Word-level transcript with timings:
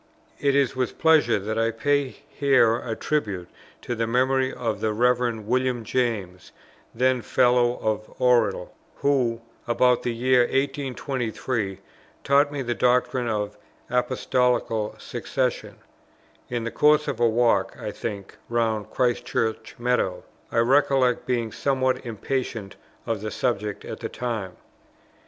It 0.39 0.55
is 0.55 0.75
with 0.75 0.97
pleasure 0.97 1.37
that 1.37 1.59
I 1.59 1.69
pay 1.69 2.07
here 2.27 2.77
a 2.77 2.95
tribute 2.95 3.47
to 3.83 3.93
the 3.93 4.07
memory 4.07 4.51
of 4.51 4.81
the 4.81 4.93
Rev. 4.93 5.41
William 5.45 5.83
James, 5.83 6.51
then 6.95 7.21
Fellow 7.21 7.77
of 7.79 8.09
Oriel; 8.19 8.73
who, 8.95 9.41
about 9.67 10.01
the 10.01 10.11
year 10.11 10.39
1823, 10.45 11.81
taught 12.23 12.51
me 12.51 12.63
the 12.63 12.73
doctrine 12.73 13.27
of 13.27 13.55
Apostolical 13.91 14.95
Succession, 14.97 15.75
in 16.49 16.63
the 16.63 16.71
course 16.71 17.07
of 17.07 17.19
a 17.19 17.29
walk, 17.29 17.77
I 17.79 17.91
think, 17.91 18.37
round 18.49 18.89
Christ 18.89 19.23
Church 19.23 19.75
meadow; 19.77 20.23
I 20.51 20.57
recollect 20.57 21.27
being 21.27 21.51
somewhat 21.51 22.03
impatient 22.03 22.75
of 23.05 23.21
the 23.21 23.29
subject 23.29 23.85
at 23.85 23.99
the 23.99 24.09
time. 24.09 24.53